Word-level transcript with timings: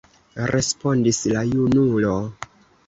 respondis 0.51 1.21
la 1.37 1.47
junulo. 1.53 2.17